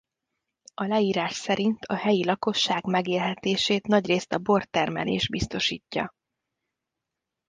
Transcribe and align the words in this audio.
A 0.73 0.83
leírás 0.83 1.33
szerint 1.33 1.85
a 1.85 1.95
helyi 1.95 2.25
lakosság 2.25 2.85
megélhetését 2.85 3.87
nagyrészt 3.87 4.33
a 4.33 4.37
bortermelés 4.37 5.29
biztosítja. 5.29 6.11